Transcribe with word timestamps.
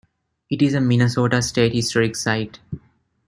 It 0.49 0.63
is 0.63 0.73
a 0.73 0.81
Minnesota 0.81 1.43
State 1.43 1.73
Historic 1.75 2.15
Site. 2.15 2.57